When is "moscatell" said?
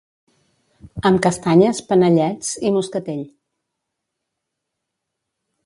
2.79-3.21